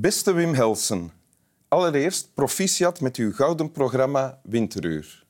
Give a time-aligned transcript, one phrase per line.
[0.00, 1.12] Beste Wim Helsen,
[1.68, 5.24] allereerst proficiat met uw gouden programma Winteruur.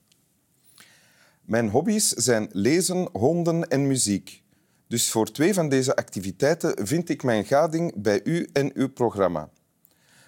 [1.43, 4.43] Mijn hobby's zijn lezen, honden en muziek.
[4.87, 9.51] Dus voor twee van deze activiteiten vind ik mijn gading bij u en uw programma.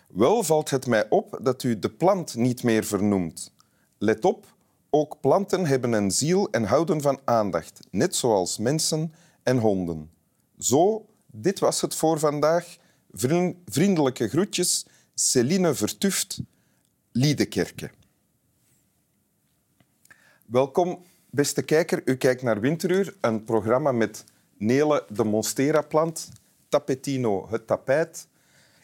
[0.08, 3.54] Wel valt het mij op dat u de plant niet meer vernoemt.
[3.98, 4.54] Let op,
[4.90, 10.10] ook planten hebben een ziel en houden van aandacht, net zoals mensen en honden.
[10.58, 12.80] Zo, dit was het voor vandaag.
[13.64, 16.40] Vriendelijke groetjes, Celine Vertuft,
[17.12, 17.90] Liedekerke.
[20.46, 22.02] Welkom, beste kijker.
[22.04, 24.24] U kijkt naar Winteruur, een programma met
[24.56, 26.28] Nele de Monstera-plant,
[26.68, 28.26] Tapetino het tapijt,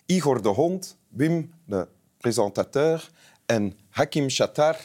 [0.07, 3.11] Igor de hond, Wim de presentateur
[3.47, 4.77] en Hakim Shatar,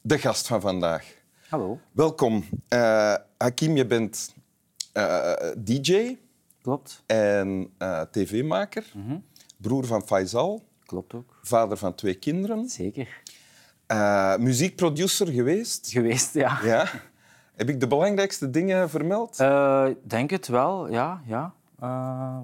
[0.00, 1.04] de gast van vandaag.
[1.48, 1.80] Hallo.
[1.92, 2.44] Welkom.
[2.68, 4.34] Uh, Hakim, je bent
[4.94, 6.16] uh, DJ.
[6.64, 7.02] Klopt.
[7.06, 8.84] En uh, tv-maker.
[8.94, 9.24] Mm -hmm.
[9.56, 10.64] Broer van Faisal.
[10.84, 11.38] Klopt ook.
[11.42, 12.68] Vader van twee kinderen.
[12.68, 13.22] Zeker.
[14.38, 15.90] muziekproducer geweest.
[15.90, 16.58] Geweest, ja.
[16.62, 16.86] ja.
[17.54, 19.40] Heb ik de belangrijkste dingen vermeld?
[19.88, 21.22] Ik denk het wel, ja.
[21.26, 21.52] ja.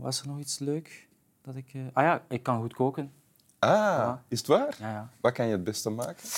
[0.02, 1.08] was er nog iets leuk?
[1.42, 3.12] Dat ik, ah ja, ik kan goed koken.
[3.58, 4.22] Ah, ja.
[4.28, 4.76] is het waar?
[4.78, 5.10] Ja, ja.
[5.20, 6.28] Wat kan je het beste maken?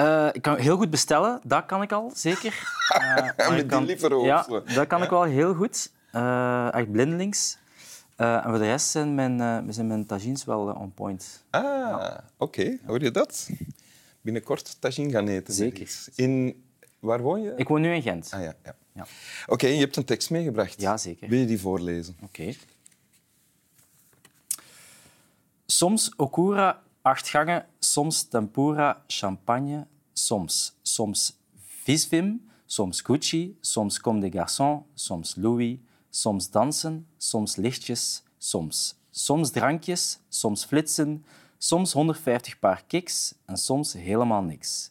[0.00, 2.72] Uh, ik kan heel goed bestellen, dat kan ik al, zeker.
[2.98, 5.92] Uh, Met kan, die Ja, dat kan ik wel heel goed.
[6.16, 7.58] Uh, echt blindelings.
[8.16, 11.44] en voor de rest zijn mijn, zijn mijn tagines wel on point.
[11.50, 12.24] Ah, ja.
[12.36, 12.60] oké.
[12.60, 12.80] Okay.
[12.86, 13.50] Hoor je dat?
[14.20, 15.54] Binnenkort tagine gaan eten.
[15.54, 16.08] Zeker.
[16.14, 16.64] In...
[16.98, 17.52] Waar woon je?
[17.56, 18.30] Ik woon nu in Gent.
[18.30, 18.76] Ah, ja, ja.
[18.92, 19.02] ja.
[19.02, 20.80] Oké, okay, je hebt een tekst meegebracht.
[20.80, 21.28] Ja, zeker.
[21.28, 22.16] Wil je die voorlezen?
[22.22, 22.40] Oké.
[22.40, 22.56] Okay.
[25.66, 31.36] Soms okura acht gangen, soms tempura, champagne, soms, soms
[31.84, 35.78] visvim, soms Gucci, soms Comme des Garçons, soms Louis,
[36.16, 38.94] soms dansen, soms lichtjes, soms.
[39.10, 41.24] Soms drankjes, soms flitsen,
[41.58, 44.88] soms 150 paar kicks en soms helemaal niks.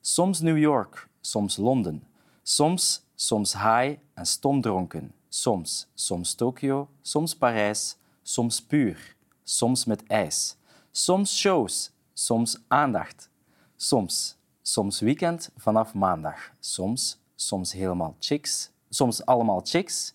[0.00, 2.02] Soms New York, soms Londen,
[2.42, 10.56] soms, soms high en stomdronken, soms, soms Tokio, soms Parijs, soms puur, soms met ijs.
[10.92, 13.30] Soms shows, soms aandacht.
[13.76, 16.52] Soms, soms weekend vanaf maandag.
[16.60, 18.70] Soms, soms helemaal chicks.
[18.90, 20.14] Soms allemaal chicks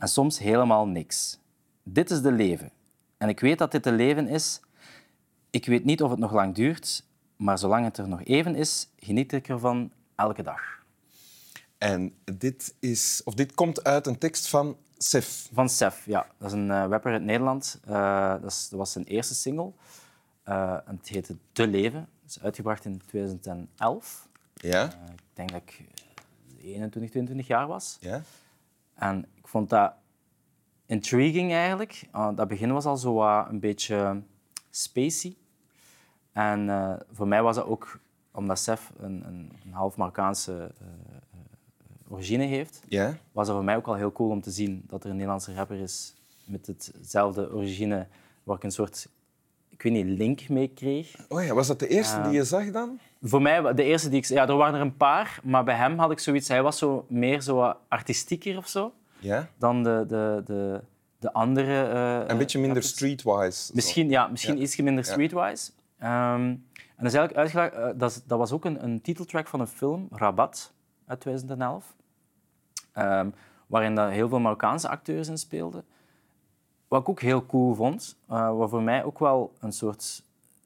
[0.00, 1.38] en soms helemaal niks.
[1.82, 2.70] Dit is de leven.
[3.18, 4.60] En ik weet dat dit de leven is.
[5.50, 7.04] Ik weet niet of het nog lang duurt,
[7.36, 10.60] maar zolang het er nog even is, geniet ik ervan elke dag.
[11.78, 15.48] En dit, is, of dit komt uit een tekst van Sef.
[15.52, 16.26] Van Sef, ja.
[16.38, 17.80] Dat is een uh, rapper uit Nederland.
[17.88, 19.72] Uh, dat, is, dat, was zijn eerste single.
[20.48, 22.08] Uh, het heette De Leven.
[22.22, 24.28] Het is uitgebracht in 2011.
[24.54, 24.84] Ja.
[24.84, 25.84] ik denk dat ik
[26.62, 27.96] 21, 22 jaar was.
[28.00, 28.22] Ja.
[29.00, 29.92] En ik vond dat
[30.86, 32.08] intriguing eigenlijk.
[32.34, 34.22] dat begin was al zo een beetje
[34.70, 35.36] spacey.
[36.32, 36.68] En
[37.12, 38.00] voor mij was dat ook,
[38.32, 40.74] omdat Sef een, een, een half Marokkaanse
[42.08, 43.16] origine heeft, ja.
[43.32, 45.54] was dat voor mij ook al heel cool om te zien dat er een Nederlandse
[45.54, 48.06] rapper is met hetzelfde origine,
[48.42, 49.08] waar ik een soort
[49.68, 51.14] ik weet niet, link mee kreeg.
[51.28, 52.98] Oh ja, was dat de eerste die je zag dan?
[53.22, 54.24] Voor mij, de eerste die ik...
[54.24, 56.48] Ja, er waren er een paar, maar bij hem had ik zoiets...
[56.48, 59.48] Hij was zo meer zo artistieker of zo ja?
[59.58, 60.80] dan de, de, de,
[61.18, 61.92] de andere...
[62.22, 63.70] Uh, een beetje minder streetwise.
[63.74, 64.62] Misschien, ja, misschien ja.
[64.62, 65.70] iets minder streetwise.
[66.02, 69.60] Um, en dat, is eigenlijk uitgelegd, uh, dat, dat was ook een, een titeltrack van
[69.60, 70.72] een film, Rabat,
[71.06, 71.94] uit 2011.
[72.94, 73.34] Um,
[73.66, 75.84] waarin dat heel veel Marokkaanse acteurs in speelden.
[76.88, 80.24] Wat ik ook heel cool vond, uh, wat voor mij ook wel een soort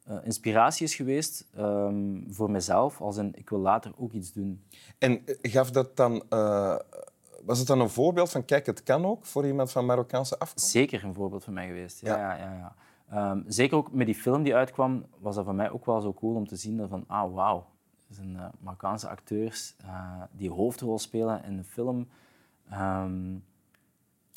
[0.09, 4.63] uh, inspiratie is geweest um, voor mezelf, als in ik wil later ook iets doen.
[4.97, 6.75] En gaf dat dan, uh,
[7.45, 10.69] was het dan een voorbeeld van kijk, het kan ook voor iemand van Marokkaanse afkomst?
[10.69, 12.17] Zeker een voorbeeld voor mij geweest, ja.
[12.17, 12.35] ja.
[12.35, 13.31] ja, ja, ja.
[13.31, 16.13] Um, zeker ook met die film die uitkwam, was dat voor mij ook wel zo
[16.13, 17.65] cool om te zien van, ah, wauw,
[18.09, 19.75] er zijn Marokkaanse acteurs
[20.31, 22.07] die hoofdrol spelen in een film.
[22.73, 23.43] Um,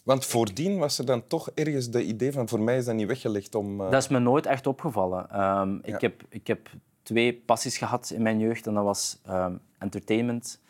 [0.08, 3.06] want voordien was er dan toch ergens de idee van voor mij is dat niet
[3.06, 3.80] weggelegd om...
[3.80, 3.90] Uh...
[3.90, 5.40] Dat is me nooit echt opgevallen.
[5.40, 5.94] Um, ja.
[5.94, 6.68] ik, heb, ik heb
[7.02, 10.60] twee passies gehad in mijn jeugd en dat was um, entertainment.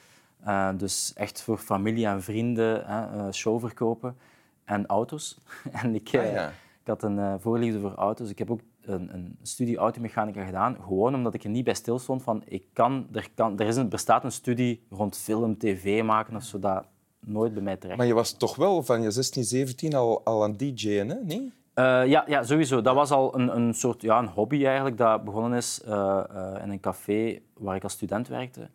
[0.47, 4.17] Uh, dus echt voor familie en vrienden, uh, show verkopen
[4.65, 5.39] en auto's.
[5.83, 6.49] en ik, ah, ja.
[6.81, 8.31] ik had een voorliefde voor auto's.
[8.31, 11.99] Ik heb ook een, een studie automechanica gedaan, gewoon omdat ik er niet bij stil
[11.99, 16.03] stond van ik kan, er, kan, er is een, bestaat een studie rond film, tv
[16.03, 16.85] maken of zo, dat
[17.21, 17.99] nooit bij mij terecht.
[17.99, 21.15] Maar je was toch wel van je 16, 17 al, al aan DJ'en, hè?
[21.25, 21.53] Nee?
[21.75, 22.81] Uh, ja, ja, sowieso.
[22.81, 25.91] Dat was al een, een soort ja, een hobby eigenlijk, dat begonnen is uh,
[26.33, 28.69] uh, in een café waar ik als student werkte,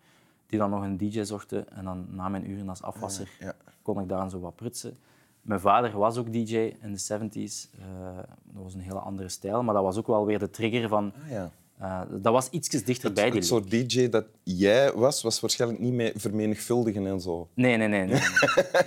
[0.48, 1.52] die dan nog een DJ zocht.
[1.52, 4.98] En dan na mijn uren als afwasser ja, kon ik daar zo wat prutsen.
[5.44, 7.80] Mijn vader was ook DJ in de 70s.
[7.80, 10.90] Eh, dat was een hele andere stijl, maar dat was ook wel weer de trigger
[10.90, 11.14] van...
[11.24, 11.52] Ah, ja.
[11.78, 15.94] Eh, dat was iets dichterbij, die Het soort DJ dat jij was, was waarschijnlijk niet
[15.94, 17.50] mee vermenigvuldigen en zo.
[17.54, 18.06] Nee, nee, nee.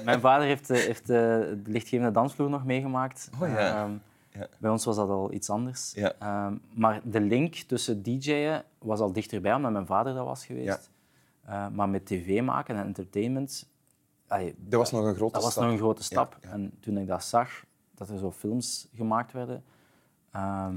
[0.04, 3.30] Mijn vader heeft, eh, heeft eh, de lichtgevende dansvloer nog meegemaakt.
[3.40, 3.82] Oh ja.
[3.84, 3.92] Ehm,
[4.38, 4.46] Ja.
[4.58, 5.92] Bij ons was dat al iets anders.
[5.94, 6.12] Ja.
[6.18, 10.90] Ehm, maar de link tussen DJ'en was al dichterbij, omdat mijn vader dat was geweest.
[11.44, 13.68] Eh, maar met tv maken en entertainment,
[14.26, 15.62] allee, Dat was nog een grote dat was stap.
[15.64, 16.36] nog een grote stap.
[16.40, 19.64] En toen ik dat zag, dat er zo films gemaakt werden,
[20.32, 20.76] ehm,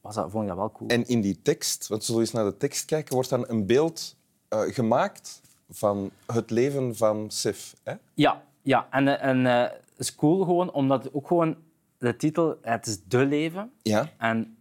[0.00, 0.90] was dat, vond ik dat wel cool.
[0.90, 3.66] En in die tekst, want zullen we eens naar de tekst kijken, wordt dan een
[3.66, 4.16] beeld
[4.48, 7.74] eh, gemaakt van het leven van Sif.
[7.82, 7.94] Hè?
[8.14, 8.86] Ja, ja.
[8.90, 11.56] en, eh, en eh, is cool gewoon, omdat ook gewoon
[11.98, 13.72] de titel, het is De Leven.
[13.82, 14.08] Ja.
[14.18, 14.56] En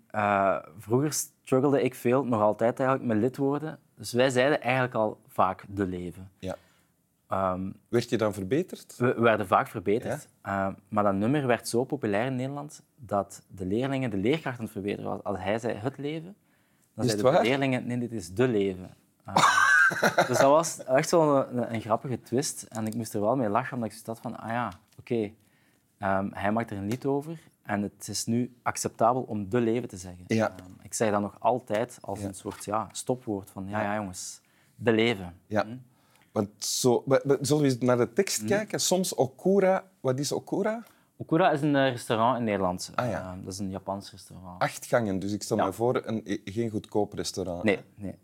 [0.78, 1.14] vroeger
[1.44, 3.80] struggelde ik veel, nog altijd eigenlijk, met lidwoorden.
[3.96, 6.32] Dus wij zeiden eigenlijk al vaak De Leven.
[6.40, 6.56] ja.
[7.30, 8.96] Ehm, Werd je dan verbeterd?
[8.98, 10.28] we we werden vaak verbeterd.
[10.42, 14.64] Eh, maar dat nummer werd zo populair in Nederland dat de leerlingen de leerkracht aan
[14.64, 15.24] het verbeteren was.
[15.24, 16.36] Als hij zei het leven,
[16.94, 18.90] dan zeiden de leerlingen nee, dit is de leven.
[19.26, 19.36] Eh,
[20.28, 22.64] dus dat was echt wel een, een grappige twist.
[22.64, 25.32] En ik moest er wel mee lachen, omdat ik had van, ah ja, oké,
[25.98, 29.90] ehm, hij maakt er een lied over en het is nu acceptabel om de leven
[29.90, 30.24] te zeggen.
[30.28, 30.50] Ja.
[30.50, 32.28] Ehm, ik zeg dat nog altijd als Ja.
[32.28, 34.42] een soort ja, stopwoord van, ja, ja jongens,
[34.76, 35.34] de leven.
[35.48, 35.66] Ja.
[36.32, 37.04] Want zo,
[37.42, 38.80] zullen we eens naar de tekst kijken?
[38.82, 39.84] Soms Okura.
[40.00, 40.84] Wat is Okura?
[41.18, 42.92] Okura is een eh, restaurant in Nederland.
[42.96, 43.32] Ah, ja.
[43.32, 44.62] Ehm, dat is een Japans restaurant.
[44.62, 45.66] Acht gangen, dus ik stel Ja.
[45.66, 47.64] me voor een, geen goedkoop restaurant.
[47.64, 48.16] Nee, nee.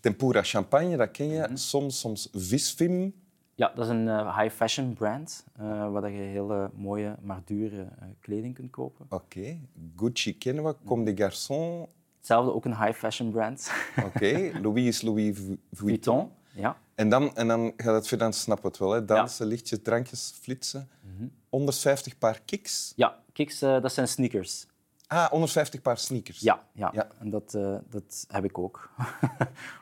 [0.00, 1.40] Tempura champagne, dat ken je.
[1.40, 1.56] Mhm.
[1.56, 3.14] Soms, soms visfim.
[3.54, 7.82] Ja, dat is een eh, high fashion brand eh, waar je hele mooie, maar dure
[7.82, 9.06] eh, kleding kunt kopen.
[9.08, 9.58] Oké.
[9.96, 10.74] Gucci kennen we.
[10.84, 11.88] Comme des garçons.
[12.16, 13.70] Hetzelfde ook een high fashion brand.
[14.04, 14.50] Oké.
[14.62, 16.16] Louis is Louis Vu- Vuitton.
[16.16, 16.30] Vuitton.
[16.54, 16.76] Ja.
[16.96, 18.90] En dan, en dan gaat het verder, dan snap het wel.
[18.90, 19.04] Hè.
[19.04, 20.88] Dansen, lichtjes, drankjes, flitsen.
[21.00, 21.28] Mhm.
[21.48, 22.92] 150 paar kicks.
[22.96, 24.66] Ja, kicks, eh, dat zijn sneakers.
[25.06, 26.40] Ah, 150 paar sneakers.
[26.40, 26.90] Ja, ja.
[26.92, 27.08] Ja.
[27.18, 28.90] en dat, eh, dat heb ik ook.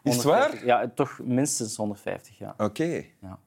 [0.03, 0.67] Is het 150 waar?
[0.67, 2.55] Ja, toch minstens 150, ja.
[2.59, 3.05] Oké.
[3.21, 3.39] ja.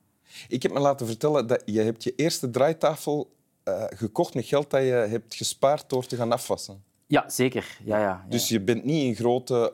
[0.47, 4.69] Ik heb me laten vertellen dat je hebt je eerste draaitafel eh, gekocht met geld
[4.69, 6.83] dat je hebt gespaard door te gaan afwassen.
[7.07, 7.77] Ja, zeker.
[7.83, 8.25] Ja, ja, ja.
[8.29, 9.73] Dus je bent niet in grote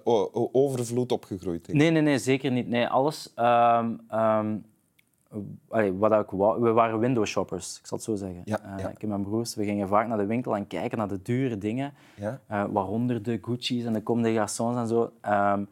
[0.52, 1.66] overvloed opgegroeid.
[1.66, 1.78] denk.
[1.78, 2.68] Nee, nee, nee, zeker niet.
[2.68, 3.32] Nee, alles.
[3.36, 4.56] ehm, ehm,
[5.70, 8.42] allee, wat ik wou, we waren window shoppers, ik zal het zo zeggen.
[8.46, 8.90] Ja, Eh.
[8.90, 11.58] Ik en mijn broers we gingen vaak naar de winkel en kijken naar de dure
[11.58, 12.40] dingen, Ja?
[12.48, 15.12] eh, waaronder de Gucci's en de Comme des Garçons en zo.
[15.22, 15.64] Ehm,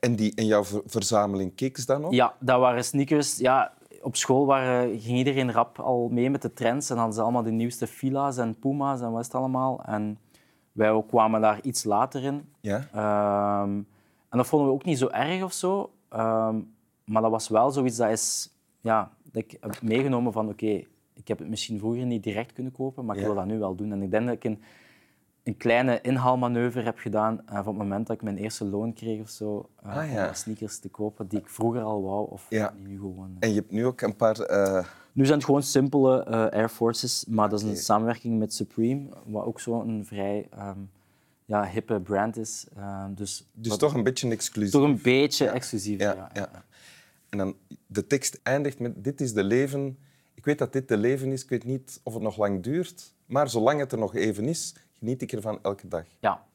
[0.00, 2.12] En, die, en jouw ver- verzameling kicks dan nog?
[2.12, 3.36] ja, dat waren sneakers.
[3.38, 3.72] Ja,
[4.02, 7.42] op school waren, ging iedereen rap al mee met de trends en hadden ze allemaal
[7.42, 9.82] de nieuwste Fila's en Puma's en wat is het allemaal.
[9.86, 10.18] En
[10.78, 12.44] wij ook kwamen daar iets later in.
[12.60, 12.88] Ja?
[12.92, 13.70] Ehm,
[14.28, 15.92] en dat vonden we ook niet zo erg of zo.
[16.08, 16.56] Ehm,
[17.04, 20.82] maar dat was wel zoiets dat, is, ja, dat ik heb meegenomen van oké,
[21.14, 23.26] ik heb het misschien vroeger niet direct kunnen kopen, maar ik Ja.
[23.26, 23.92] wil dat nu wel doen.
[23.92, 24.60] En ik denk dat ik een,
[25.48, 29.20] een kleine inhaalmanoeuvre heb gedaan eh, van het moment dat ik mijn eerste loon kreeg
[29.20, 30.28] of zo, eh, Ah, ja.
[30.28, 32.72] om sneakers te kopen die ik vroeger al wou of Ja.
[32.76, 33.36] die nu gewoon...
[33.38, 34.40] En je hebt nu ook een paar...
[34.40, 38.54] eh, Nu zijn het gewoon simpele eh, Air Forces, maar dat is een samenwerking met
[38.54, 40.78] Supreme, wat ook zo'n vrij ehm,
[41.44, 42.66] ja, hippe brand is.
[42.76, 44.72] Ehm, dus dus wat- toch een beetje exclusief.
[44.72, 46.00] toch een beetje exclusief.
[46.00, 46.64] Ja, Ja, ja.
[47.28, 47.54] En dan
[47.86, 49.98] de tekst eindigt met dit is de leven.
[50.34, 51.42] Ik weet dat dit de leven is.
[51.42, 53.14] Ik weet niet of het nog lang duurt.
[53.26, 56.04] Maar zolang het er nog even is, geniet ik ervan elke dag.
[56.20, 56.46] Ja.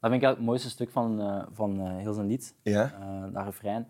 [0.00, 2.92] Dat vind ik het mooiste stuk van, eh, van eh, heel zijn lied, Ja?
[2.92, 3.86] eh, dat refrein.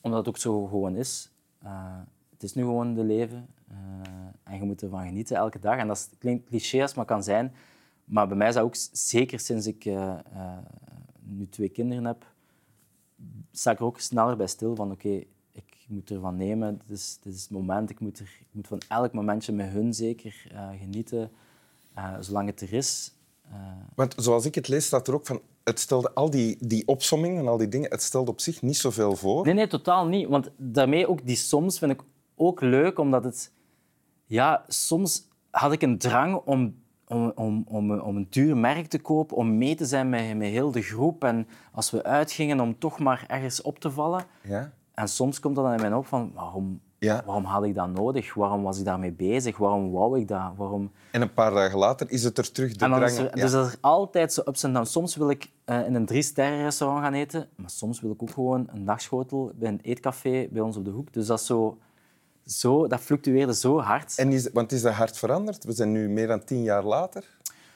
[0.00, 1.30] Omdat het ook zo gewoon is.
[1.58, 1.98] Eh,
[2.30, 3.46] het is nu gewoon de leven.
[3.68, 3.76] eh,
[4.52, 5.76] en je moet ervan genieten elke dag.
[5.76, 7.52] En dat is- klinkt cliché als het maar kan zijn.
[8.04, 10.58] Maar bij mij is dat ook, zeker sinds ik eh, eh,
[11.20, 12.26] nu twee kinderen heb,
[13.52, 15.08] sta ik er ook sneller bij stil van oké,
[15.52, 16.80] ik moet ervan nemen.
[16.86, 17.90] Dit is, dit is het moment.
[17.90, 21.30] Ik moet, er, ik moet van elk momentje met hun zeker eh, genieten,
[21.94, 23.12] eh, zolang het er is.
[23.50, 23.56] Eh,
[23.94, 25.40] Want zoals ik het lees, staat er ook van...
[25.64, 28.76] Het stelde al die, die opsomming en al die dingen, het stelde op zich niet
[28.76, 29.44] zoveel voor.
[29.44, 30.28] Nee, nee, totaal niet.
[30.28, 32.00] Want daarmee ook die soms vind ik
[32.36, 33.52] ook leuk, omdat het...
[34.26, 36.74] Ja, soms had ik een drang om,
[37.06, 40.48] om, om, om, om een duur merk te kopen, om mee te zijn met, met
[40.48, 41.24] heel de groep.
[41.24, 44.24] En als we uitgingen, om toch maar ergens op te vallen.
[44.42, 44.72] Ja?
[44.94, 47.22] En soms komt dat dan in mijn op van, waarom, Ja.
[47.24, 48.34] waarom had ik dat nodig?
[48.34, 49.56] Waarom was ik daarmee bezig?
[49.56, 50.52] Waarom wou ik dat?
[50.56, 50.90] Waarom...
[51.10, 53.30] En een paar dagen later is het er terug, de En er, ja.
[53.30, 54.92] Dus dat is altijd zo ups en downs.
[54.92, 58.30] Soms wil ik eh, in een drie-sterren restaurant gaan eten, maar soms wil ik ook
[58.30, 61.12] gewoon een dagschotel bij een eetcafé bij ons op de hoek.
[61.12, 61.78] Dus dat, is zo,
[62.46, 64.18] zo, dat fluctueerde zo hard.
[64.18, 65.64] En is, want is dat hard veranderd?
[65.64, 67.24] We zijn nu meer dan tien jaar later.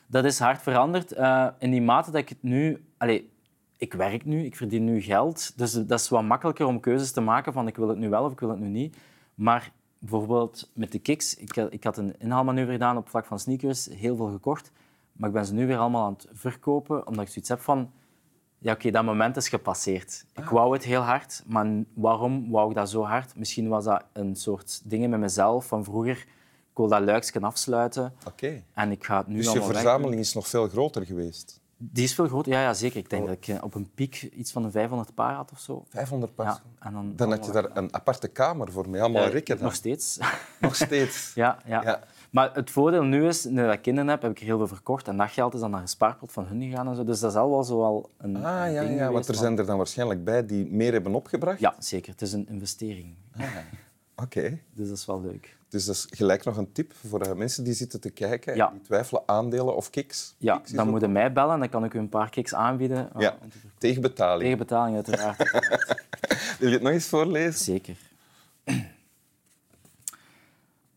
[0.07, 2.85] Dat is hard veranderd eh, in die mate dat ik het nu...
[2.97, 3.31] Allee,
[3.77, 7.21] ik werk nu, ik verdien nu geld, dus dat is wat makkelijker om keuzes te
[7.21, 8.97] maken van ik wil het nu wel of ik wil het nu niet.
[9.37, 11.35] Maar bijvoorbeeld met de kicks.
[11.35, 14.73] Ik, had- ik had een inhaalmanoeuvre gedaan op vlak van sneakers, heel veel gekocht.
[15.13, 17.91] Maar ik ben ze nu weer allemaal aan het verkopen, omdat ik zoiets heb van...
[18.59, 20.25] Ja, oké, dat moment is gepasseerd.
[20.35, 23.37] Ik wou het heel hard, maar waarom wou ik dat zo hard?
[23.37, 26.17] Misschien was dat een soort dingen met mezelf van vroeger.
[26.71, 28.63] Ik wil dat luiksje afsluiten Oké.
[28.73, 29.67] en ik ga het nu Dus je weg.
[29.69, 31.61] verzameling is nog veel groter geweest.
[31.79, 32.99] Die is veel groter, ja, ja zeker.
[32.99, 35.59] Ik denk dat ik eh, op een piek iets van een 500 paar had of
[35.61, 35.85] zo.
[35.89, 36.47] 500 paar.
[36.47, 39.57] Ja, en dan, Dan had je daar een aparte kamer voor met allemaal Eh, rikken.
[39.57, 39.65] dan.
[39.65, 40.19] Nog steeds.
[40.61, 41.33] Nog steeds.
[41.35, 41.83] ja, ja.
[41.83, 42.01] Ja.
[42.31, 44.67] Maar het voordeel nu is, nu dat ik kinderen heb, heb ik er heel veel
[44.67, 45.09] verkocht.
[45.09, 46.89] En dat geld is dan naar een spaarpot van hun gegaan.
[46.89, 47.05] En zo.
[47.05, 49.43] Dus dat is al wel zo wel een Ah ja, ding ja, want er maar-
[49.43, 51.61] zijn er dan waarschijnlijk bij die meer hebben opgebracht.
[51.61, 52.13] Ja, zeker.
[52.13, 53.15] Het is een investering.
[54.17, 54.59] Oké.
[54.75, 55.57] Dus dat is wel leuk.
[55.69, 58.59] Dus dat is gelijk nog een tip voor eh, mensen die zitten te kijken en
[58.59, 58.71] Ja.
[58.71, 60.35] die twijfelen aandelen of kicks.
[60.39, 61.59] Ja, Kicks dan ook- moet je mij bellen.
[61.59, 63.11] Dan kan ik u een paar kicks aanbieden.
[63.19, 63.39] Ja,
[63.79, 64.43] tegen betaling.
[64.43, 65.39] Tegen betaling, uiteraard.
[66.59, 67.65] Wil je het nog eens voorlezen?
[67.65, 67.97] Zeker.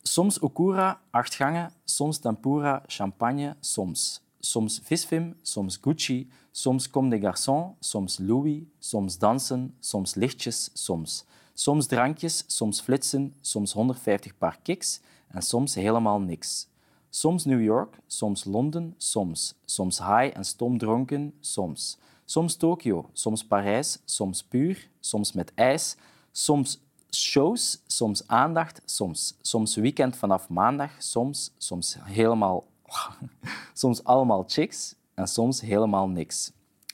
[0.02, 4.22] Soms okura, acht gangen, soms tempura, champagne, soms.
[4.40, 11.26] Soms visvim, soms Gucci, soms comme des garçons, soms Louis, soms dansen, soms lichtjes, soms.
[11.60, 16.68] Soms drankjes, soms flitsen, soms 150 paar kicks en soms helemaal niks.
[17.10, 19.56] Soms New York, soms Londen, soms.
[19.66, 21.98] Soms high en stomdronken, soms.
[22.26, 25.96] Soms Tokio, soms Parijs, soms puur, soms met ijs,
[26.32, 26.80] soms
[27.12, 29.36] shows, soms aandacht, soms.
[29.42, 31.52] Soms weekend vanaf maandag, soms.
[31.58, 32.68] Soms helemaal...
[33.74, 36.52] soms allemaal chicks en soms helemaal niks.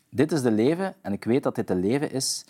[0.10, 2.46] Dit is de leven en ik weet dat dit de leven is.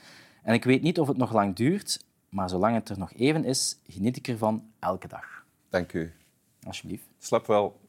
[0.45, 2.04] En ik weet niet of het nog lang duurt,
[2.35, 5.45] maar zolang het er nog even is, geniet ik ervan elke dag.
[5.69, 6.13] Dank u.
[6.63, 7.07] Alsjeblieft.
[7.19, 7.79] Slap wel.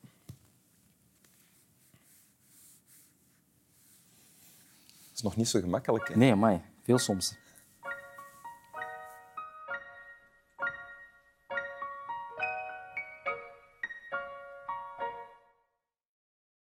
[5.09, 6.09] Het is nog niet zo gemakkelijk.
[6.09, 6.17] Hè?
[6.17, 7.37] Nee, maar veel soms.